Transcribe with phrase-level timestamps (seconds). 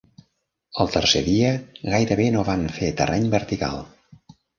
[0.85, 1.51] El tercer dia,
[1.89, 3.79] gairebé no van fer terreny vertical.